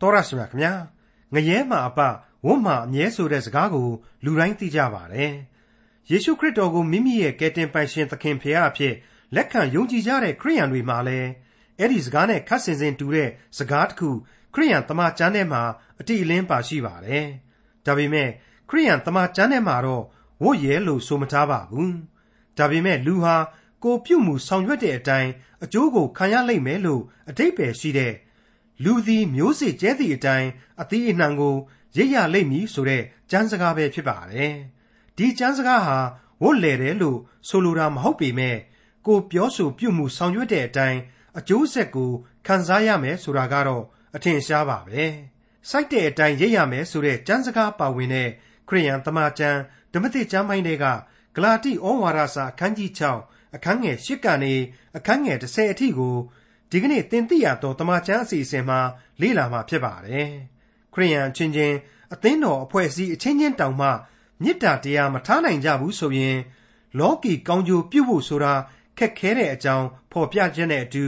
[0.00, 0.72] တော်ရရှိမြခင်ဗျာ
[1.34, 2.00] ငရဲမှာအပ
[2.46, 3.88] ဝတ်မှာအမြဲဆိုတဲ့စကားကို
[4.24, 5.32] လူတိုင်းသိကြပါတယ်
[6.10, 8.94] ယေရှုခရစ်တော်ကိုမိမိရဲ့ကယ်တင်ပိုင်ရှင်သခင်ဖရာအဖြစ်
[9.34, 11.28] လက်ခံယုံကြည်ကြတဲ့ခရိယန်တွေမှာလည်း
[11.78, 14.10] အဲ့ဒီစကားနဲ့ခတ်ဆင်ဆင်တူတဲ့စကားတစ်ခု
[14.54, 15.62] ခရိယန်တမန်ကျမ်းထဲမှာ
[16.00, 17.26] အတိအလင်းပါရှိပါတယ်
[17.86, 18.28] ဒါပေမဲ့
[18.68, 20.04] ခရိယန်တမန်ကျမ်းထဲမှာတော့
[20.42, 21.96] ဝတ်ရဲလို့ဆိုမထားပါဘူး
[22.58, 23.36] ဒါပေမဲ့လူဟာ
[23.84, 25.30] ကိုပြုမှုဆောင်ရွက်တဲ့အတိုင်း
[25.64, 28.12] အကျိုးကိုခံရလိမ့်မယ်လို့အတိတ်ပဲရှိတဲ့
[28.84, 30.48] လူသည်မျိုးစေ့ကျဲသည့်အတိုင်း
[30.82, 31.56] အသီးအနှံကို
[31.96, 34.54] ရိပ်ရလိမ့်မည်ဆိုတဲ့ကျမ်းစကားပဲဖြစ်ပါတယ်
[35.16, 35.98] ဒီကျမ်းစကားဟာ
[36.42, 38.56] ဝတ်လေတယ်လို့ဆိုလိုတာမဟုတ်ပေမဲ့
[39.06, 41.00] ကိုပြောဆိုပြုမှုဆောင်ရွက်တဲ့အတိုင်း
[41.38, 42.10] အကျိုးဆက်ကို
[42.46, 43.84] ခံစားရမယ်ဆိုတာကတော့
[44.16, 45.04] အထင်ရှားပါပဲ
[45.68, 48.28] စိုက်တဲ့အတိုင်းရိပ်ရမယ်ဆိုတဲ့ကျမ်းစကားပါဝင်တဲ့
[48.68, 49.60] ခရိယန်တမန်ကျမ်း
[49.92, 50.86] ဓမ္မသစ်ကျမ်းပိုင်းတွေက
[51.36, 52.90] ဂလာတိဩဝါဒစာအခန်းကြီး
[53.22, 54.54] 6အခန်းငယ်8ကနေ
[54.96, 56.16] အခန်းငယ်10အထိကို
[56.70, 58.80] ဒီကနေ့သင်သိရသောတမန်ကျမ်းအစီအစဉ်မှာ
[59.20, 60.28] လေ့လာမှာဖြစ်ပါတယ်
[60.94, 61.76] ခရိယန်ချင်းချင်း
[62.14, 63.88] အသင်းတော်အဖွဲ့အစည်းအချင်းချင်းတောင်မှ
[64.42, 66.38] မေတ္တာတရားမထားနိုင်ကြဘူးဆိုရင်
[66.98, 68.54] လောကီကောင်းကျိုးပြုဖို့ဆိုတာ
[68.98, 71.04] ခက်ခဲတဲ့အကြောင်းဖော်ပြခြင်းနဲ့အတူ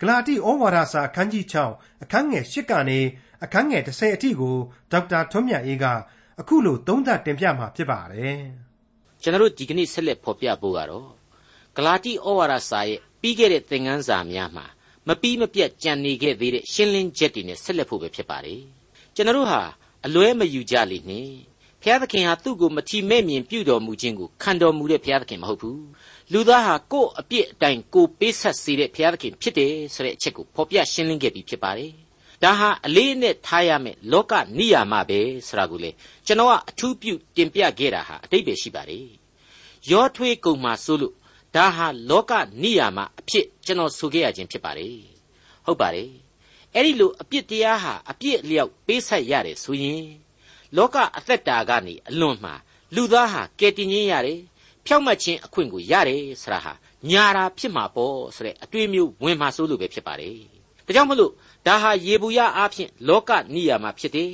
[0.00, 1.44] ဂလာတိဩဝါဒစာအခန်းကြီး
[1.74, 3.00] 6အခန်းငယ်8ကနေ
[3.44, 4.56] အခန်းငယ်10အထိကို
[4.92, 5.84] ဒေါက်တာထွန်းမြတ်အေးက
[6.40, 8.38] အခုလိုသုံးသပ်တင်ပြမှာဖြစ်ပါတယ်
[9.22, 11.08] ကျွန်တော်တို့ဒီကနေ့ဆက်လက်ဖော်ပြဖို့ကတော့
[11.76, 14.66] ဂလာတိဩဝါဒစာရဲ့ပြီးခဲ့တဲ့သင်ခန်းစာများမှာ
[15.08, 18.60] မပီးမပြတ်ကြံနေခဲ့သေးတဲ့ရှင်းလင်းချက်တွေနဲ့ဆက်လက်ဖို့ပဲဖြစ်ပါတယ်
[19.14, 19.60] ကျွန်တော်တို့ဟာ
[20.06, 21.28] အလွဲမယူကြလိမ့်နဲ့
[21.82, 25.82] ဘုရားသခင်ဟာသူ့ကိုမထီမဲ့မြင်ပြုတော်မူခြင်းကိုခံတော်မူတဲ့ဘုရားသခင်မဟုတ်ဘူး
[26.32, 31.92] လူသားဟာကိုယ့်အပြစ်အတိုင်းကိုပေးဆက်စေတဲ့ဘုရားသခင်ဖြစ်တယ်ဆိုတဲ့အချက်ကိုဖော်ပြရှင်းလင်းခဲ့ပြီးဖြစ်ပါတယ်
[32.42, 35.90] ဒါဟာအလေးနဲ့ထားရမယ်လောကနိယာမပဲဆိုတာကိုလေ
[36.26, 39.06] ကျွန်တော်ကအထူးပြုတင်ပြခဲ့တာဟာအတိတ်ပဲရှိပါတယ်
[39.90, 41.14] ရောထွေးကုန်မှာဆိုလို့
[41.54, 44.98] ဒါဟာလောကနိယာမအဖြစ်ကျွန်တော်ဆိုခဲ့ရခြင်းဖြစ်ပါတယ်
[45.64, 46.10] ဟုတ်ပါတယ်
[46.74, 50.06] အဲ့ဒီလိုအပြစ်တရားဟာအပြစ်လျောက်ပေးဆက်ရတယ်ဆိုရင်
[50.76, 52.54] လောကအသက်တာကနေအလွန်မှာ
[52.94, 54.40] လူသားဟာကယ်တင်ခြင်းရတယ်
[54.86, 56.72] ဖြောက်မှတ်ခြင်းအခွင့်ကိုရတယ်ဆိုတာဟာ
[57.10, 60.36] ညာတာဖြစ်မှာပေါ့ဆိုတဲ့အတွေ့အမျိုးဝင်မှာစိုးလို့ပဲဖြစ်ပါတယ်
[60.86, 61.32] ဒါကြောင့်မလို့
[61.66, 64.32] ဒါဟာယေဘူးယအားဖြင့်လောကနိယာမဖြစ်တယ်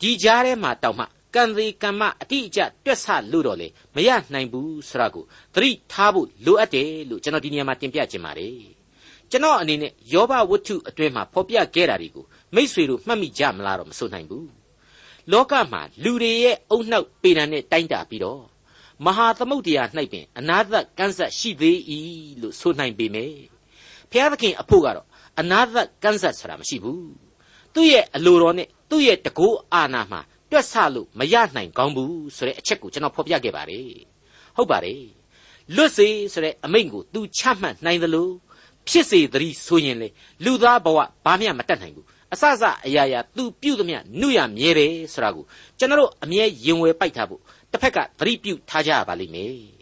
[0.00, 5.24] ဒီကြားထဲမှာတောက်မှ ကံသေးကံမအတိအကျတွက်ဆလို့တော့လေမရနိုင်ဘူးဆိုတာကို
[5.54, 8.56] သတိထားဖို့လိုအပ်တယ်လို့ကျွန်တော်ဒီနေရာမှာတင်ပြခြင်းပါတယ်
[9.30, 12.24] ကျွန်တော်အနေနဲ့ယောဘဝတ္ထုအတွင်းမှာဖော်ပြခဲ့တာတွေကို
[12.54, 14.48] မိษွေတို့မှတ်မိကြမလားတော့မဆိုနိုင်ဘူး
[15.32, 18.42] လောကမှာလူတွေရဲ့အုံနှောက်ပေတံနဲ့တိုင်းတာပြီးတော့
[19.04, 21.76] မဟာသမုဒ္ဒရာ၌ပင်အနာသကန်းဆက်ရှိသေး၏
[22.40, 23.38] လို့ဆိုနိုင်ပေမယ့်
[24.10, 25.06] ဘုရားသခင်အဖို့ကတော့
[25.40, 27.10] အနာသကန်းဆက်ဆိုတာမရှိဘူး
[27.74, 30.20] သူ့ရဲ့အလိုတော်နဲ့သူ့ရဲ့တကိုးအာနာမှာ
[30.50, 33.90] တွက်ဆလို့မရနိုင်ကောင်းဘူးဆိုတဲ့အချက်ကိုကျွန်တော်ဖော်ပြခဲ့ပါတယ်
[34.56, 35.02] ဟုတ်ပါတယ်
[35.74, 38.28] လွတ်စေဆိုတဲ့အမိန့်ကို तू ချမှတ်နိုင်သလို
[38.88, 40.08] ဖြစ်စေသတည်းဆိုရင်လေ
[40.44, 45.44] လူသားဘဝဘာမှမတတ်နိုင်ဘူးအစစအရာရာ तू ပြုသမျှနှုရမြဲတယ်ဆိုတာကို
[45.78, 47.40] ကျွန်တော်အမြဲရင်ဝယ်ပိုက်ထားဖို့
[47.72, 49.78] တစ်ဖက်ကသတိပြုထားကြရပါလိမ့်မယ်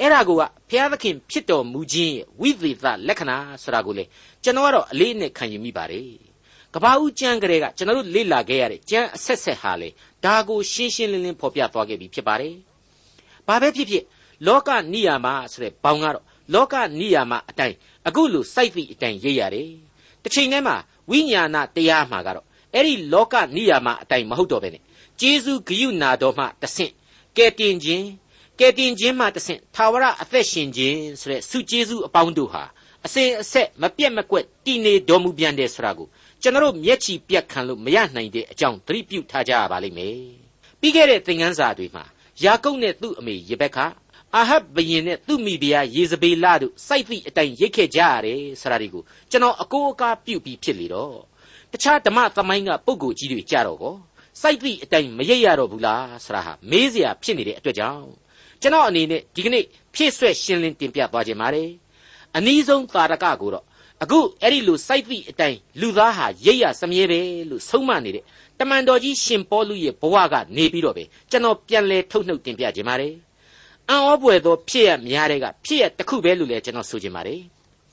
[0.00, 4.04] အဲ့ဒါကိုကဘုရားသခင်ဖြစ်တော်မူခြင်းရဲ့ဝိသေသလက္ခဏာဆိုတာကိုလေ
[4.44, 6.31] ကျွန်တော်ကတော့အလေးနဲ့ခံယူမိပါတယ်
[6.74, 9.88] ကဘာဦးကျမ်းကလေးကကျွန်တော်တို့လေ့လာခဲ့ရတဲ့ကျမ်းအဆက်ဆက်ဟာလေ
[10.24, 12.54] ဒါကိုရှင်းရှင်းလင်းလင်းဖော်ပြသွားခဲ့ပြီဖြစ်ပါတယ်
[13.46, 14.04] ဘာပဲဖြစ်ဖြစ်
[14.46, 16.24] လောကနိယာမဆိုတဲ့ဘောင်ကတော့
[16.54, 19.70] လောကနိယာမအတိုင်းအခုလိုစိုက်သည့်အတိုင်းရေးရတယ်
[20.22, 20.76] တစ်ချိန်တည်းမှာ
[21.10, 24.82] ဝိညာဏတရားမှာကတော့အဲ့ဒီလောကနိယာမအတိုင်းမဟုတ်တော့ဘဲနဲ့
[25.20, 26.92] ဂျေဇုဂယုနာတော်မှတဆင့်
[27.36, 28.06] ကဲတင်ခြင်း
[28.58, 32.62] ကဲတင်ခြင်းမှတဆင့်သာဝရအသက်ရှင်ခြင်းဆိုတဲ့ဆုကျေးဇူးအပေါင်းတို့ဟာ
[33.06, 36.08] အစဉ်အဆက်မပြတ်မကွက်တည်နေတော်မူပြန်တယ်ဆိုတာကို
[36.42, 40.16] ကျွန်တော်မျက်ခြည်ပြတ်ခံလို့မရနိုင်တဲ့အကြောင်းသတိပြုထားကြရပါလိမ့်မယ်
[40.80, 42.04] ပြီးခဲ့တဲ့သင်ခန်းစာတွေမှာ
[42.42, 43.78] ယာကုပ်နဲ့သူ့အမေယေဘက်ခ
[44.34, 51.14] အာဟပ်ဘယင်နဲ့သူ့မိဖုရားယေဇဗေလတို့စိုက်သည့်အတိုင်းရိတ်ခဲ့ကြရတယ်ဆိုတာဒီကိုကျွန်တော်အကိုအကားပြုတ်ပြီးဖြစ်လေတော့
[51.72, 53.94] တခြားဓမ္မသမိုင်းကပုဂ္ဂိုလ်ကြီးတွေကြတော့ကော
[54.40, 58.06] စိုက်သည့်အတိုင်းမရိပ်ရတော့ဘူးလားဆိုတာဟာမေးစရာဖြစ်နေတဲ့အတွက်ကြောင့်
[58.62, 59.64] ကျွန်တော်အနေနဲ့ဒီကနေ့
[59.94, 61.70] ဖြည့်ဆွက်ရှင်းလင်းတင်ပြသွားခြင်းပါတယ်
[62.36, 63.64] အနည်းဆုံးသာရကကိုတော့
[64.02, 67.20] အခုအဲ့ဒီလိုစိုက်သည့်အတိုင်းလူသားဟာရိပ်ရစမြဲပဲ
[67.50, 68.24] လို့ဆုံးမနေတဲ့
[68.58, 73.14] တမန်တော်ကြီးရှင်ပေါလုရဲ့ဘဝကနေပြီးတော့ပဲကျွန်တော်ပြန်လဲထုတ်နှုတ်တင်ပြခြင်းပါတယ်
[73.88, 77.40] အံ့ဩပွေသောဖြစ်ရများတဲ့ကဖြစ်ရတစ်ခုပဲလို့လည်းကျွန်တော်ဆိုချင်ပါတယ်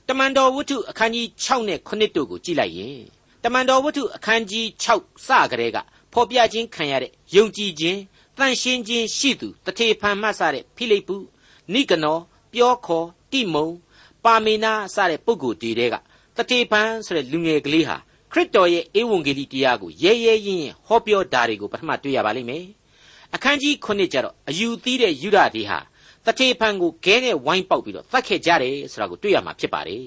[0.08, 2.98] တမန်တော်ဝတ္ထုအခန်းကြီး6နဲ့9တို့ကိုကြည့်လိုက်ရင်
[3.44, 5.78] တမန်တော်ဝတ္ထုအခန်းကြီး6စကလေးက
[6.12, 8.00] ဖော်ပြခြင်းခံရတဲ့ယုံကြည်ခြင်း
[8.38, 11.16] တန်ရှင်းခြင်းရှိသူတထေဖန်မှတ်စတဲ့ဖိလိပ္ပု
[11.72, 12.22] နိကနော်
[12.52, 13.68] ပြောခေါ်တိမုံ
[14.24, 15.94] ပါမေနာစတဲ့ပုဂ္ဂိုလ်တွေတဲက
[16.36, 17.96] တထေဖန်ဆိုတဲ့လူငယ်ကလေးဟာ
[18.32, 22.64] ခရစ်တော်ရဲ့ဧဝံဂေလိတရားကိုရဲရဲရင့်ရင့်ဟောပြောတာတွေကိုပထမတွေ့ရပါလိမ့်မယ်
[23.34, 25.78] အခန်းကြီး9ကျတော့အယူသီးတဲ့ယူဒတွေဟာ
[26.26, 30.06] တထေဖန်ကိုခဲနဲ့ဝိုင်းပေါက်ပြီးတော့သတ်ခဲ့ကြတယ်ဆိုတာကိုတွေ့ရမှာဖြစ်ပါတယ်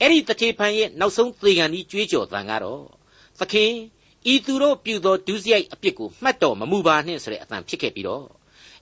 [0.00, 2.82] အဲ့ဒီတထေဖန်ရဲ့နောက်ဆုံးသေခံဤကြွေးကြော်သံကတော့
[3.40, 3.70] သခင်
[4.32, 8.26] ဤဤသူတို့ပြုသောဒုစရိုက်အပြစ်ကိုမှတ်တော်မမူပါနှင့်ဆိုတဲ့အတန်ဖြစ်ခဲ့ပြီးတော့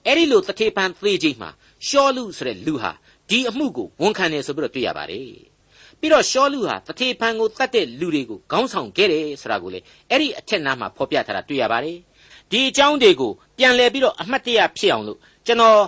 [0.07, 1.51] အဲ့ဒီလိုတထေဖန်သေးချိန်မှာ
[1.87, 2.93] ရှောလူဆိုတဲ့လူဟာ
[3.31, 5.29] ဒီအမှုကိုဝန်ခံတယ်ဆိုပြီးတော့တွေ့ရပါတယ်
[6.01, 9.81] ပြီးတော့ရှောလူဟာတထေဖန်ကိုတတ်တဲ့လူတွေကိုခေါင်းဆောင်ခဲ့တယ်ဆိုတာကိုလေ
[10.11, 11.99] အဲ့ဒီအထက်နားမှာဖော်ပြထားတာတွေ့ရပါတယ်
[12.51, 15.81] ဒီအကြောင်းတွေကိုပြန်လည်ပြီးတော့အမှတ်တရဖြစ်အောင်လို့ကျွန်တော်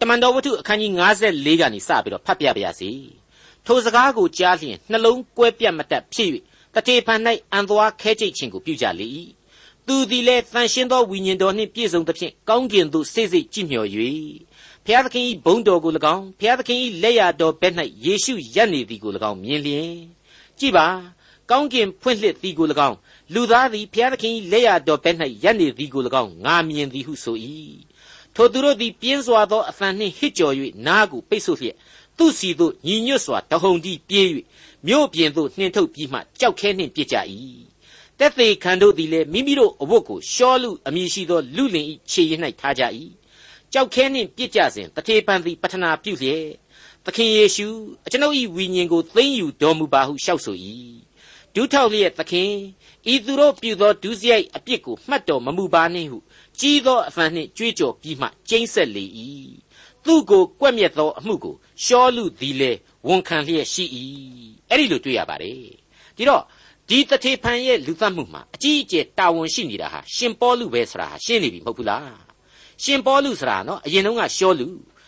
[0.00, 0.92] တမန်တော်ဝတ္ထုအခန်းကြီး
[1.26, 2.90] 54ကနေစပြီးတော့ဖတ်ပြပါရစေ
[3.66, 6.28] ထိုစကားကိုကြားလျင်နှလုံးကွဲပြတ်မတတ်ဖြစ်၍
[6.74, 7.20] တထေဖန်၌
[7.52, 9.08] အံသွားခဲကြိတ်ခြင်းကိုပြုကြလေ၏
[9.86, 13.88] သူသည်လည်းတန်ရှင်းသောဝိညာဉ်တော်နှင့်ပြည့်စုံသဖြင့်ကောင်းကင်သို့စိတ်စိတ်ကြည်မြော်၍
[14.86, 17.74] ဖျားသခင်၏ဘုန်းတော်ကို၎င်းဖျားသခင်၏လက်ရတော်ဘက်၌
[18.04, 19.92] ယေရှုရပ်နေသည်ကို၎င်းမြင်လျင်
[20.58, 20.86] ကြည်ပါ
[21.50, 22.96] ကောင်းကင်ဖွင့်လှစ်သည်ကို၎င်း
[23.34, 27.36] လူသားသည်ဖျားသခင်၏လက်ရတော်ဘက်၌ရပ်နေသည်ကို၎င်းငါမြင်သည်ဟုဆို၏
[28.34, 30.54] ထိုသူတို့သည်ပြင်းစွာသောအသံနှင့်ဟစ်ကြော်၍
[30.86, 31.76] နားကိုပိတ်ဆို့လျက်
[32.18, 34.26] သူစီသို့ညီညွတ်စွာတဟုန်တီးပြေး၍
[34.86, 37.16] မြို့ပြင်သို့နှင်ထုတ်ပြီးမှကြောက်ခဲနှင့်ပြစ်ကြ၏
[38.18, 42.82] တက်သေးခံတို့သည်လည်းမိမိတို့အဝတ်ကိုရှောလူအမည်ရှိသောလူလင်၏ခြေရ၌ထားကြ၏
[43.72, 46.46] ကြောက်ခဲနှင့်ပြစ်ကြစဉ်တထေပန်သည်ပထနာပြုလျက်
[47.04, 47.66] သခင်ယေရှု
[48.06, 50.56] အကျွန်ုပ်၏ဝိညာဉ်ကိုသိမ့်ယူတော်မူပါဟုလျှောက်ဆို၏
[51.54, 52.52] ဒုထောက်လျက်သခင်
[53.12, 56.18] ဤသူတို့ပြုသောဒုစရိုက်အပြစ်ကိုမှတ်တော်မမူပါနှင့်ဟု
[56.60, 59.04] ကြီးသောအဖန်နှင့်ကြွေးကြော်ပြီးမှကျိမ့်ဆက်လေ၏
[60.04, 61.54] သူ့ကိုကွက်မြက်သောအမှုကို
[61.84, 62.72] ရှောလူသည်လေ
[63.08, 63.84] ဝန်ခံလျက်ရှိ၏
[64.70, 65.58] အဲ့ဒီလိုတွေ့ရပါတယ်
[66.16, 66.42] ဒီတော့
[66.88, 72.31] ဒီတထေဖန်ရဲ့လူသတ်မှုမှာအကြီးအကျယ်တာဝန်ရှိနေတာဟာရှင်ပေါလုပဲဆိုတာဟာရှင်းနေပြီမဟုတ်ဘူးလား
[72.82, 74.66] ရှင်ပေါလုဆိုတာနော်အရင်တုန်းကရှောလူ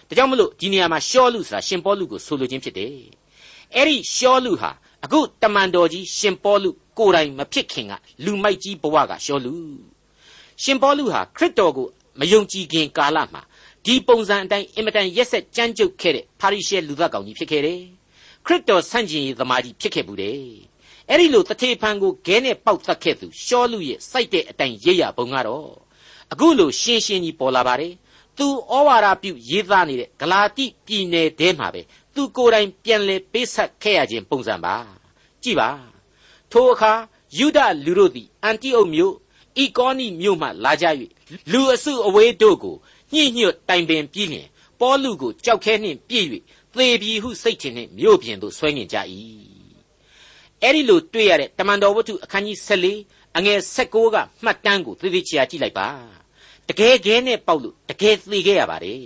[0.09, 2.95] ဒါကြောင့်မလို့ဒီနေရာမှာရှောလူဆိုတာရှင်ပေါလုကိုဆိုလိုခြင်းဖြစ်တယ်
[3.75, 4.71] အဲ့ဒီရှောလူဟာ
[5.05, 7.93] အခုတမန်တော်ကြီးရှင်ပေါလုကိုယ်တိုင်မဖြစ်ခင်က
[8.25, 9.55] လူမိုက်ကြီးဘဝကရှောလူ
[10.63, 11.87] ရှင်ပေါလုဟာခရစ်တော်ကို
[12.21, 13.43] မယုံကြည်ခင်ကာလမှာ
[13.85, 17.81] ဒီပုံစံအတိုင်းအင်မတန်ရက်ဆက်ကြမ်းကြုတ်ခဲ့တဲ့ပါရိရှဲလူသားကောင်ကြီးဖြစ်ခဲ့တယ်
[18.47, 20.41] ခရစ်တော်ဆန့်ကျင်ရေးသမားကြီးဖြစ်ခဲ့ဘူးတယ်
[21.09, 25.84] အဲ့ဒီလိုတထေဖန်ကိုဂဲနဲ့ပေါက်သတ်ခဲ့သူရှောလူရဲ့စိုက်တဲ့အတိုင်းရိပ်ရပုံကတော့
[26.35, 27.93] အခုလိုရှင်းရှင်းကြီးပေါ်လာပါတယ်
[28.39, 31.81] သူဩဝါဒပြုရေးသားနေတဲ့ဂလာတိပြည်နယ်ထဲမှာပဲ
[32.15, 34.75] သူကိုယ်တိုင်ပြန်လဲပေးဆက်ခဲ့ရခြင်းပုံစံပါ
[35.43, 35.71] ကြည့်ပါ
[36.53, 36.93] ထိုအခါ
[37.39, 39.15] ယူဒလူတို့သည်အန်တီအုတ်မြို့
[39.59, 40.87] အီကောနီမြို့မှလာကြ၍
[41.53, 42.77] လူအစုအဝေးတို့ကို
[43.13, 44.49] ညှိညွတ်တိုင်ပင်ပြီးလျင်
[44.81, 46.27] ပေါလုကိုကြောက်ခဲနှင့်ပြည့်၍
[46.75, 48.97] သေပြီဟုစိတ်ထင်နှင့်မြို့ပြင်သို့ဆွဲငင်ကြ၏
[50.63, 52.59] အဲ့ဒီလိုတွေ့ရတဲ့တမန်တော်ဝတ္ထုအခန်းကြီး
[52.99, 56.14] 14အငယ်16ကမှတ်တမ်းကိုသေသေးချာကြည့်လိုက်ပါ
[56.69, 59.01] တကယ်ခဲနဲ့ပေါက်လို့တကယ်သေခဲ့ရပါတယ်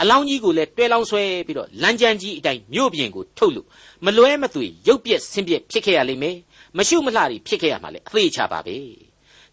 [0.00, 3.66] အလောင်းကြီးကိုလည်းတွဲလောင်းဆွဲပြီးတော့လမ်းကြမ်းကြီးအတိုင်းမြို့ပြင်ကိုထုတ်လို့
[4.04, 6.36] မလွဲမသွေရုပ်ပြက်ဆင်းပြက်ဖြစ်ခဲ့ရလိမ့်မယ်
[6.76, 8.76] မရှုမလှတွေဖြစ်ခဲ့ရမှာလေအသေးချပါပဲ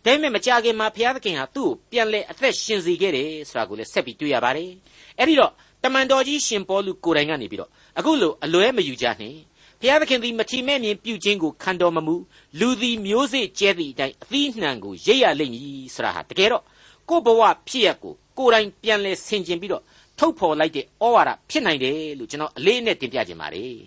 [0.03, 4.71] ဒါပေမဲ့မကြခင်မှာဘုရားသခင်ဟာသူ့ကိုပြန်လဲအသက်ရှင်စေခဲ့တယ်ဆိုတာကိုလည်းဆက်ပြီးတွေ့ရပါတယ်
[5.19, 5.51] အဲ့ဒီတော့
[5.83, 7.69] တမန်တော်ကြီးရှင်ပေါလုကိုယ်တိုင်ကနေပြီးတော့
[7.99, 9.35] အခုလိုအလွဲမယူကြနဲ့
[9.79, 12.15] ဘုရားသခင်သည်မထီမဲ့မြင်ပြုခြင်းကိုခံတော်မမူ
[12.59, 16.63] လူသည်မျိုးစေ့ကျဲသည့်အတိုင်းအသီးနှံကိုရိပ်ရလိမ့်မည်ဆရာဟာတကယ်တော့
[17.09, 19.83] ကိုယ့်ဘဝဖြစ်ရကိုကိုယ်တိုင်ပြန်လဲဆင်ခြင်ပြီးတော့
[20.19, 23.77] ထုတ်ဖော်လိုက်တဲ့ဩဝါဒဖြစ်နိုင်တယ်လို့ကျွန်တော်အလေးနဲ့တင်ပြခြင်းပါတယ်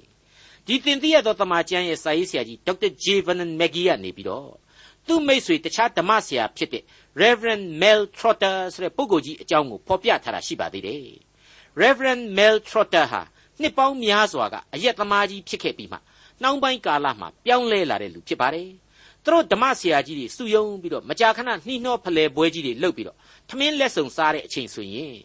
[0.67, 4.49] ဒီသင်သိရသောတမန်ကျမ်းရဲ့စာရေးဆရာကြီးဒေါက်တာဂျေဗန်မက်ဂီကနေပြီးတော့
[5.07, 6.83] သူ့မိတ်ဆွေတခြားဓမ္မဆရာဖြစ်တဲ့
[7.23, 11.05] Reverend Mel Trotter ဆိုတဲ့ပုဂ္ဂိုလ်ကြီးအကြောင်းကိုဖော်ပြထားတာရှိပါသေးတယ်
[11.83, 13.23] Reverend Mel Trotter ဟာ
[13.61, 15.99] နှစ်ပေါင်းများစွာကအယက်သမားကြီးဖြစ်ခဲ့ပြီးမှ
[16.43, 18.69] နှောင်းပိုင်းကာလမှာပြောင်းလဲလာတဲ့လူဖြစ်ပါတယ်။
[19.27, 23.17] သူတို့ဓမ္မဆရာကြီးတွေစုယုံပြီးတော့မကြာခဏနှီးနှောဖလှယ်ပွဲကြီးတွေလုပ်ပြီးတော့
[23.51, 25.17] ထမင်းလက်ဆောင်စားတဲ့အချိန်ဆိုရင်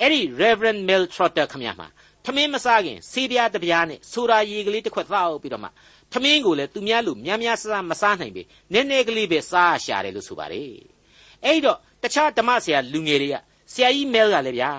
[0.00, 1.88] အဲ့ဒီ Reverend Mel Trotter ခမရမှာ
[2.24, 5.68] ထမင်းမစားခင်ဆေးပြားတစ်ပြားနဲ့ဆိုဒါရည်ကလေးတစ်ခွက်သောက်ပြီးတော့မှ
[6.12, 10.72] ထမင်းကိုလည်းသူများလူများများစားမစားနိုင်ပေနည်းနည်းကလေးပဲစားရှာတယ်လို့ဆိုပါတယ်။
[11.44, 13.36] အဲ့တော့တခြားဓမ္မဆရာလူငယ်တွေက
[13.72, 14.70] ဆရာကြီး Mel ကလည်းဗျာ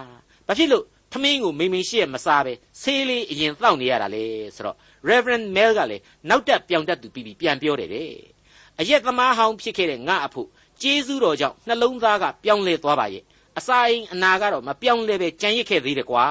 [0.48, 4.78] ဘာဖြစ်လို့ထမင်းကိုမိမိရှိရမစားပဲဆေးလေးအရင်တောက်နေရတာလေဆိုတော့
[5.10, 8.33] Reverend Mel ကလည်းနောက်တက်ပြောင်တက်သူပြီးပြီးပြန်ပြောတယ်တဲ့
[8.80, 10.48] အရက်သမားဟောင်းဖြစ်ခဲ့တဲ့ငါအဖို့
[10.82, 13.24] ကျေးဇူးတော်ကြောင့်နှလုံးသားကပြောင်းလဲသွားပါရဲ့
[13.58, 16.26] အစာအိမ်အနာကတော့မပြောင်းလဲပဲကြံရစ်ခဲ့သေးတယ်ကွာ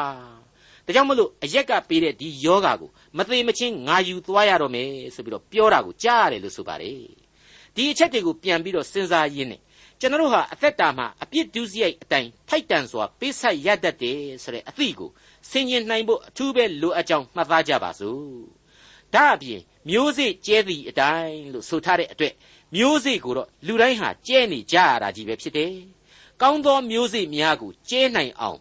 [0.86, 7.00] ဒါကြောင့်မလို့အရက်ကပေးတဲ့ဒီယောဂါကိုမသေးမချင်းငါယူသွားရတော့မယ်ဆိုပြီးတော့ပြောတာကိုကြားရတယ်လို့ဆိုပါတယ်
[7.74, 9.60] ဒီအချက်တွေကိုပြန်ပြီးတော့စဉ်းစားရင်းနဲ့
[10.00, 15.10] ကျွန်တော်တို့ဟာအသက်တာမှာအပြစ်ဒုစရိုက်အတိုင်းထိုက်တန်စွာပေးဆက်ရတတ်တယ်ဆိုတဲ့အသည့်ကို
[15.50, 18.18] ဆင်ញင်နိုင်ဖို့အထူးပဲလိုအပ်ကြောင်းမှတ်သားကြပါစို့
[19.14, 22.34] ဒါအပြင် မျိုးစေ့ကျဲသည့်အတိုင်းလို့ဆိုထားတဲ့အတွက်
[22.76, 25.74] မျိုးစေ့ကိုတော့လူတိုင်းဟာကျဲနေကြရတာကြီးပဲဖြစ်တယ်။
[26.42, 28.58] ကောင်းသောမျိုးစေ့များကိုကျဲနိုင်အောင်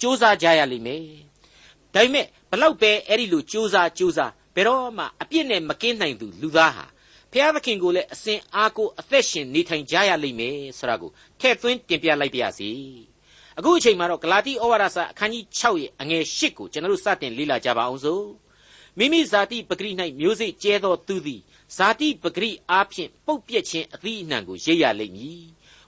[0.00, 1.04] စူးစမ်းကြရလိမ့်မယ်။
[1.94, 6.86] ဒါပေမဲ့ဘလောက်ပဲအဲ့ဒီလိုစူးစမ်းစူးစမ်းဘယ်တော့မှအပြစ်နဲ့မကင်းနိုင်သူလူသားဟာ
[7.32, 12.70] ဖျားသခင်ကိုလည်းအစဉ်အားကိုအသက်ရှင်နေထိုင်ကြရလိမ့်မယ်ဆိုတာကိုထည့်သွင်းတင်ပြလိုက်ပါရစေ။
[13.58, 18.24] အခုအချိန်မှာတော့ဂလာတိဩဝါဒစာအခန်းကြီး6ရဲ့အငယ်8ကိုကျွန်တော်တို့စတင်လေ့လာကြပါအောင်စို့။
[18.98, 21.40] မိမိဇာတိပဂရိ၌မျိုးစေ့ကျဲသောသူသည်
[21.76, 25.44] ဇာတိပဂရိအားဖြင့်ပုတ်ပြက်ခြင်းအသီးအနှံကိုရိပ်ရလိမ့်မည်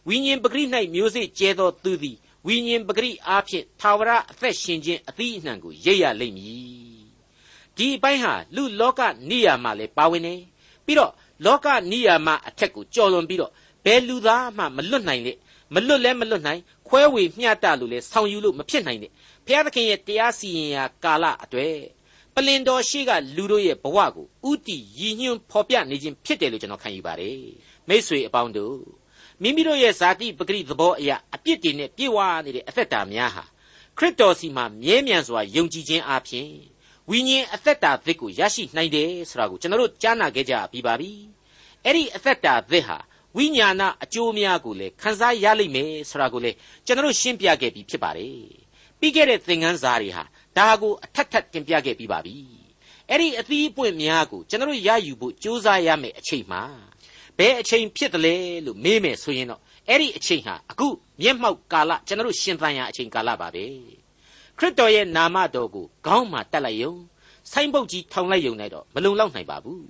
[0.09, 2.17] ဝိညာဉ်ပဂရိ၌မျိုးစေ့ကျဲသောသူသည်
[2.47, 7.03] ဝိညာဉ်ပဂရိအားဖြင့်သာဝရအသက်ရှင်ခြင်းအသီးအနှံကိုရိပ်ရလိမ့်မည်
[7.77, 10.35] ဒီအပိုင်းဟာလူလောကနိယာမလည်းပါဝင်နေ
[10.85, 11.13] ပြီးတော့
[11.45, 13.53] လောကနိယာမအထက်ကိုကြော်လွန်ပြီးတော့
[13.85, 15.33] ဘယ်လူသားမှမလွတ်နိုင်လေ
[15.75, 19.11] မလွတ်လဲမလွတ်နိုင်ခွဲဝေမျှတလို့လဲဆောင်ယူလို့မဖြစ်နိုင်တဲ့
[19.47, 21.77] ဘုရားသခင်ရဲ့တရားစီရင်ရာကာလအတွေ့
[22.35, 27.41] ပလင်တော်ရှိကလူတို့ရဲ့ဘဝကိုဥတီရည်ညွှန်းဖော်ပြနေခြင်းဖြစ်တယ်လို့ကျွန်တော်ခံယူပါတယ်
[27.89, 28.79] မိษွေအပေါင်းတို့
[29.43, 33.45] မိမိတို့ရဲ့ဇာတိပဂရိသဘောအရာအပြစ်တွေနဲ့ပြေဝနေတဲ့အသက်တာများဟာ
[33.99, 36.51] ခရစ်တော်စီမှာမြဲမြံစွာယုံကြည်ခြင်းအပြင်
[37.11, 41.13] ဝိညာဉ်အသက်တာသစ်ကိုရရှိနိုင်တယ်ဆိုတာကိုကျွန်တော်တို့ကြားနာခဲ့ကြပြီးပါပြီ
[41.85, 42.99] အဲ့ဒီအသက်တာသစ်ဟာ
[43.37, 48.41] ဝိညာဏအကျိုးများကိုလည်းခန်းစားရလိမ့်မယ်ဆိုတာကိုလည်းကျွန်တော်ရှင်းပြခဲ့ပြီးဖြစ်ပါတယ်
[48.99, 50.25] ပြီးခဲ့တဲ့သင်ခန်းစာတွေဟာ
[50.59, 52.37] ဒါကိုအထက်ထပ်တင်ပြခဲ့ပြီးပါပြီ
[53.09, 56.63] အဲ့ဒီအသီးအပွင့်များကိုကျွန်တော်ရယူဖို့ကြိုးစားရမယ့်အချိန်မှာ
[57.39, 58.35] ဘယ်အချိန်ဖြစ်တယ်လဲ
[58.67, 60.89] လို့မေးမယ်ဆိုရင်တော့အဲ့ဒီအချိန်ဟာအခု
[61.21, 63.65] မျက်မှောက်ကာလကျွန်တော်ရှင်သန်ရာအချိန်ကာလပါပဲ
[64.59, 66.95] ခရစ်တော်ရဲ့နာမတော်ကိုခေါင်းမှာတက်လိုက်ယုံ
[67.53, 69.85] ဆိုင်းပုတ်ကြီးထောင်လိုက်ယုံလိုက်တော့မလုံလောက်နိုင်ပါဘူး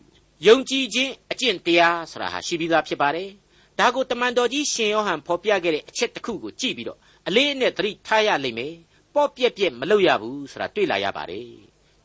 [0.47, 3.31] ယုံကြည်ခြင်းအကျင့်တရားဆိုတာဟာရှိပြီးသားဖြစ်ပါတယ်
[3.79, 8.75] ဒါကိုတမန်တော်ကြီးရှင်ယောဟန်ဖော်ပြခဲ့တဲ့အချက်တစ်ခုကိုကြည့်ပြီးတော့အလေးအနက်သတိထားရလိမ့်မယ်
[9.15, 11.51] ပေါ့ပြက်ပြက်မလုပ်ရဘူးဆိုတာတွေ့လာရပါတယ်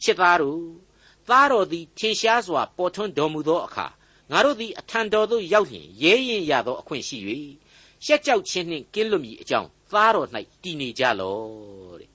[0.03, 0.61] ချစ်သားတို့
[1.29, 3.87] သားတော်သည်ထင်ရှားစွာပေါ်ထွန်းတော်မူသောအခါ
[4.31, 7.17] ငါတို့သည်အထံတော်သို့ရောက်လျင်ရဲရင်ရသောအခွင့်ရှိ၍
[8.05, 10.27] ရှက်ကြောက်ခြင်းနှင့်ကင်းလွတ်မည်အကြောင်းသားတော်၌
[10.63, 12.09] တည်နေကြလော့တဲ့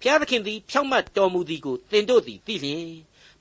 [0.00, 2.88] ဖျားသခင်သည်ဖြောင့်မတ်တော်မူသည်ကိုသင်တို့သည်သိလျင်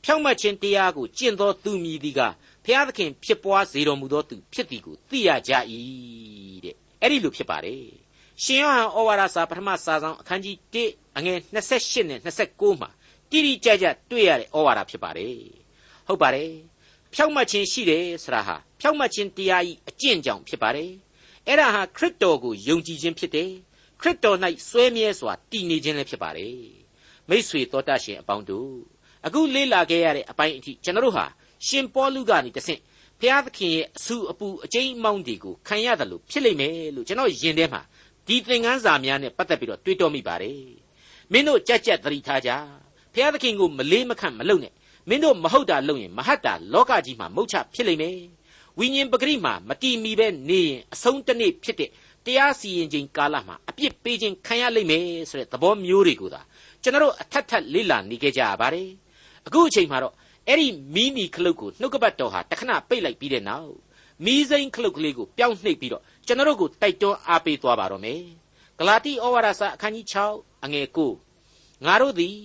[0.04, 2.22] ဖြောင့်မတ်ခြင်းတရားကိုကျင့်သောသူမည်သည်က
[2.66, 5.52] ဖျားသခင်ဖြစ်ပွားစေတော်မူသောသူဖြစ်သည်ကိုသိရကြ၏
[6.64, 8.07] တဲ့အဲ့ဒီလိုဖြစ်ပါတယ်
[8.44, 12.90] ရှင်ယောဟန်ဩဝါဒစာပထမစာဆောင်အခန်းကြီး1အငယ်28နဲ့29မှာ
[13.30, 15.36] တိတိကျကျတွေ့ရတဲ့ဩဝါဒဖြစ်ပါတယ်
[16.08, 16.52] ဟုတ်ပါတယ်
[17.14, 20.92] ဖြောင့်မတ်ခြင်းရှိတယ်ဆိုတာဟာဖြောင့်မတ်ခြင်းတရားဤအကျင့်ကြောင့်ဖြစ်ပါတယ်
[21.48, 23.52] အဲ့ဒါဟာခရစ်တော်ကိုယုံကြည်ခြင်းဖြစ်တယ်
[24.02, 24.38] ခရစ်တော်၌
[24.70, 26.58] စွဲမြဲစွာတည်နေခြင်းလည်းဖြစ်ပါတယ်
[27.30, 28.72] မိษွေတော်တတ်ရှင်အပေါင်းတို့
[29.26, 31.26] အခုလေ့လာခဲ့ရတဲ့အပိုင်းအထိကျွန်တော်တို့ဟာ
[31.68, 32.82] ရှင်ပေါလုကနေတဆင့်
[33.20, 37.82] ဘုရားသခင်ရဲ့အဆူအပူအကျိမ်းအမောင်းတွေကိုခံရတယ်လို့ဖြစ်လိမ့်မယ်လို့ကျွန်တော်ယင်ထဲမှာ
[38.28, 40.62] ဒီသင်ခန်းစာများနဲ့ပတ်သက်ပြီးတော့တွေးတောမိပါတယ်
[41.32, 42.50] မင်းတို့ကြက်ကြက်သတိထားကြ
[43.14, 44.74] ဘုရားသခင်ကိုမလေးမခန့်မလုပ်နဲ့
[45.10, 48.20] မင်းတို့မဟုတ်တာလုပ်ရင်မဟတ်တာလောကကြီးမှာမုတ်ချဖြစ်လိမ့်မယ်
[48.80, 51.90] ဝိညာဉ်ပဂရိမှာမတီမီပဲနေရင်အဆုံးတနေ့ဖြစ်တဲ့
[52.26, 56.42] တရားစီရင်ခြင်းကာလမှာအပြစ်ပေးခြင်းခံရလိမ့်မယ်ဆိုတဲ့သဘောမျိုးတွေကိုသာ
[56.84, 58.90] ကျွန်တော်အထက်ထက်လေ့လာနေကြကြရပါတယ်
[59.48, 60.14] အခုအချိန်မှာတော့
[60.48, 63.72] အဲ့ဒီမီးနီခလုတ်ကိုနှုတ်ကပတ်တော်ဟာတခဏပိတ်လိုက်ပြီးတဲ့နောက်
[64.26, 68.22] မီးစိမ်းခလုတ်ကလေးကိုပြောင်းနှိပ်ပြီးတော့ ကျွန်တော်တို့ကိုတိုက်တွန်းအားပေးသွားပါတော့မယ်
[68.78, 70.06] ဂလာတိဩဝါဒစာအခန်းကြီး
[70.36, 70.88] 6အငယ်
[71.36, 72.36] 9ငါတို့သည်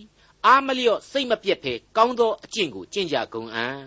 [0.47, 3.83] အာမလျော့စိတ်မပြတ်ဖဲကောင်းသောအကျင့်ကိုကျင့်ကြကုန်အံ့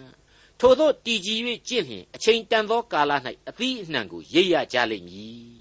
[0.60, 3.12] ထို့သောတည်ကြည်၍ကျင့်လျင်အချိန်တန်သောကာလ၌
[3.50, 5.56] အသီးအနှံကိုရိပ်ရကြလိမ့်မည်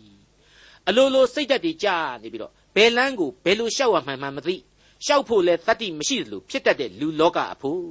[0.89, 1.89] အလိုလိုစိတ်သက်တည်ကြ
[2.23, 4.57] နေပြီးတော့ဘယ်လန်းကိုဘယ်လိုရှောက်ရမှန်းမှမသိ
[5.07, 7.87] ရှောက်ဖို့လဲတတ္တိမရှိသလိုဖြစ်တတ်တဲ့လူလောကအဖို့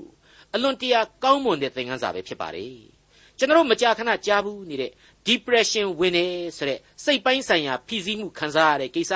[0.54, 2.93] အလွန်တရာကောင်းမွန်တဲ့သင်ခန်းစာပဲဖြစ်ပါတယ်
[3.38, 4.92] ကျွန်တော်မကြာခဏကြားဘူးနေတဲ့
[5.28, 6.26] depression ဝင်နေ
[6.58, 9.14] ဆိုတဲ့စိတ်ပိုင်းဆိုင်ရာဖိစီးမှုခံစားရတဲ့ကိစ္စ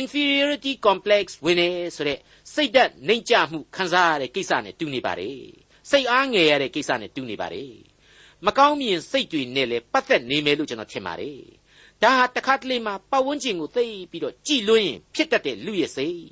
[0.00, 2.18] inferiority complex ဝင်နေဆိုတဲ့
[2.54, 5.40] စိတ်ဓာတ်နှိမ့်ချမှုခံစားရတဲ့ကိစ္စနဲ့တူနေပါတယ်
[5.90, 7.72] စိတ်အားငယ်ရတဲ့ကိစ္စနဲ့တူနေပါတယ်
[8.46, 11.40] မကောင်းမြင်စိတ်တွေနဲ့လည်းပတ်သက်နေမယ်လို့ကျွန်တော်ထင်ပါတယ်
[12.02, 16.22] ဒါဟာတခါတလေမှာပတ်ဝန်းကျင်ကိုသိပြီးတော့ကြည်လွှင်းရင်ဖြစ်တတ်တဲ့လူရဲ့စိတ်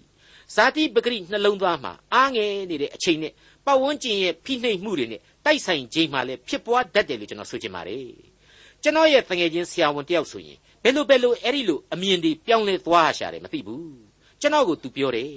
[0.55, 3.33] ဇာတိပဂရိနှလုံးသားမှာအားငယ်နေတဲ့အချိန်နဲ့
[3.67, 8.06] ပတ်ဝန်းကျင်ရဲ့ဖိနှိပ်မှုတွေနဲ့ တိုက်ဆိုင်ခြင်းမှလည်းဖြစ်ပွားတတ်တယ်လို့ကျွန်တော်ဆိုချင်ပါတယ်
[8.84, 13.96] ကျွန်တော်ရဲ့တငယ်ချင်းဆရာဝန်တယောက်ဆိုရင်ဘယ်လိုဘယ်လိုအဲ့ဒီလိုအမြင်တွေပြောင်းလဲသွားရှာတယ်မသိဘူး
[14.42, 15.32] ကျွန်တော်ကိုသူပြောတယ်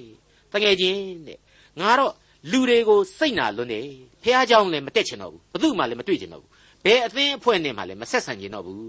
[0.53, 1.39] တငယ်ချင်းတဲ့
[1.81, 2.13] ငါတော့
[2.51, 3.87] လူတွေကိုစိတ်နာလွန်းတယ်
[4.23, 6.51] ဖះเจ้าလည်းမတက်ချင်တော့ဘူးဘသူမှလည်းမတွေ့ချင်တော့ဘူး
[6.85, 8.81] ဘယ်အသင်းအဖွဲ့နဲ့မှလည်းမဆက်ဆံချင်တော့ဘူး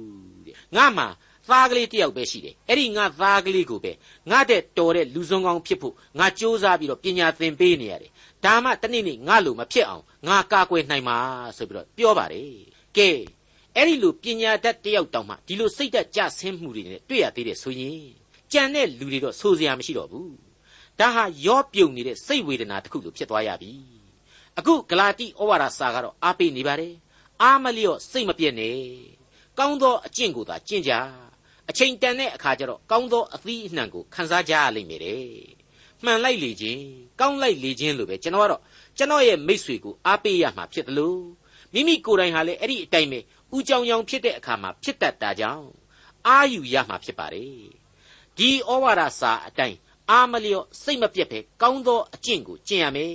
[0.46, 1.06] တဲ့ငါမှ
[1.50, 3.92] သားကလေးတယောက်ပဲရှိတယ်အဲ့ဒီငါသားကလေးကိုပဲ
[4.32, 8.12] ငါတဲ့တော်တဲ့လူစုံကောင်းဖြစ်ဖို့ငါစ조사ပြီးတော့ပညာသင်ပေးနေရတယ်
[8.45, 11.19] ဒါမှတနေ့နေ့ငါလိုမဖြစ်အောင်ငါကာကွယ်နိုင်မှာ
[11.57, 12.51] ဆိုပြီးတော့ပြောပါတယ်
[12.97, 13.09] ကဲ
[13.77, 18.03] အဲ့ဒီလိုပညာတတ်တယောက်တောင်မှဒီလိုစိတ်သက်ကြဆင်းမှုတွေနဲ့တွေ့ရသေးတယ်ဆိုရင်
[18.53, 20.35] ကြံတဲ့လူတွေတော့ဆိုစရာမရှိတော့ဘူး
[20.99, 23.73] ဒါဟာရောပြုံနေတဲ့စိတ်ဝေဒနာတစ်ခုလိုဖြစ်သွားရပြီ
[24.59, 26.95] အခုဂလာတိဩဝါဒစာကတော့အားပေးနေပါတယ်
[27.43, 28.79] အားမလျော့စိတ်မပြည့်နဲ့
[29.59, 30.93] ကောင်းသောအကျင့်ကိုသာကျင့်ကြ
[31.71, 35.60] အချိန်တန်တဲ့အခါကျတော့ကောင်းသောအသီးအနှံကိုခံစားကြရလိမ့်မယ်တဲ့
[36.05, 36.83] မှန်လိုက်လေခြင်း
[37.21, 38.63] ကောင်းလိုက်လေခြင်းလို့ပဲကျွန်တော်ကတော့
[38.97, 41.21] ကျွန်တော်ရဲ့မိษွေကိုအားပေးရမှာဖြစ်တယ်လို့
[41.73, 43.19] မိမိကိုယ်တိုင်ဟာလည်းအဲ့ဒီအတိုင်းပဲ
[43.57, 45.69] ဥကြောင်ကြောင်ဖြစ်တဲ့အခါမှာဖြစ်တတ်တာကြောင့်
[46.27, 47.55] အာယူရမှာဖြစ်ပါတယ်
[48.37, 49.79] ဒီဩဝါဒစာအတိုင်း
[50.11, 53.15] အာမလျော့စိတ်မပြတ်ပဲကောင်းသောအကျင့်ကိုကျင့်ရမယ်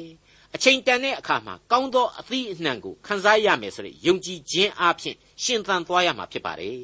[0.56, 6.80] အချိန်တန်တဲ့အခါမှာကောင်းသောအသီးအနှံကိုခံစားရမယ်ဆိုတဲ့ယုံကြည်ခြင်းအပြင်ရှင်သန်သွားရမှာဖြစ်ပါတယ်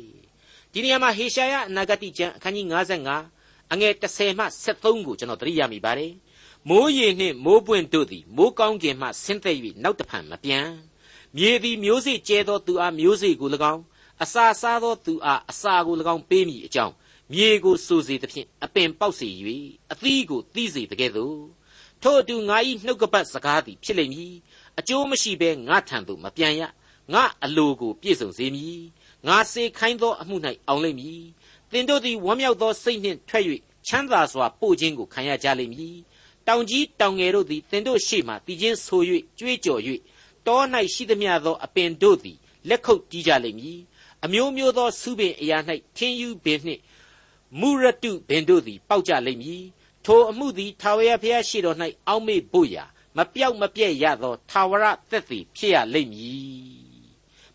[0.72, 3.41] ဒီနေရာမှာဟေရှာယအနာဂတိကျမ်းအခန်းကြီး55
[3.72, 6.14] အငယ်30မှ73ကိုကျွန်တော်သတိရမိပါတယ်
[6.70, 10.68] မိုးရေနှင့်မိုးပွင့်တို့သည်မိုးကောင်းကင်မှဆင်းသက်၍နောက်တဖန်မပြန်
[11.38, 13.84] မြေသည်မျိုးစေ့ကျဲသောသူအားမျိုးစေ့ကို၎င်း
[14.24, 16.94] အစာစားသောသူအားအစာကို၎င်းပေးမိအကြောင်း
[17.34, 19.28] မြေကိုစိုးစေသဖြင့်အပင်ပေါက်စေ၍
[19.92, 21.38] အသီးကိုသီးစေတကဲ့သို့
[22.04, 24.34] ထို့အတူငါ၏နှုတ်ကပတ်စကားသည်ဖြစ်လိမ့်မည်
[24.80, 26.62] အကျိုးမရှိဘဲငါထံသို့မပြန်ရ
[27.14, 28.82] ငါအလိုကိုပြည့်စုံစေမည်
[29.28, 30.36] ငါစေခိုင်းသောအမှု၌
[30.68, 31.22] အောင်လိမ့်မည်
[31.72, 33.46] သင်တို့သည်ဝမ်းမြောက်သောစိတ်နှင့်ထွက်၍
[33.88, 35.98] ချမ်းသာစွာပို့ခြင်းကိုခံရကြလိမ့်မည်
[36.48, 39.02] တောင်ကြီးတောင်ငယ်တို့သည်သင်တို့ရှေ့မှတည်ခြင်းဆို၍
[39.40, 39.82] ကြွေးကြော်၍
[40.48, 40.60] တော၌
[40.94, 42.38] ရှိသမျှသောအပင်တို့သည်
[42.70, 43.80] လက်ခုပ်တီးကြလိမ့်မည်
[44.24, 45.58] အမျိုးမျိုးသောစုပင်အရာ၌
[45.98, 46.82] ထင်းယူပင်နှင့်
[47.60, 49.64] မုရတုပင်တို့သည်ပေါက်ကြလိမ့်မည်
[50.06, 52.84] ထိုအမှုသည်ထာဝရဘုရားရှိတော်၌အောက်မေ့ဖို့ရာ
[53.18, 57.02] မပြောက်မပြည့်ရသောထာဝရသက်သေဖြစ်ရလိမ့်မည်